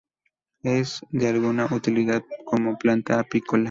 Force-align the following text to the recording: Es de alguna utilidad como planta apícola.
Es 0.63 1.01
de 1.11 1.27
alguna 1.27 1.67
utilidad 1.71 2.23
como 2.43 2.75
planta 2.75 3.19
apícola. 3.19 3.59